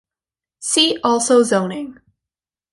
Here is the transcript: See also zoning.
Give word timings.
See 0.57 0.97
also 1.03 1.43
zoning. 1.43 1.99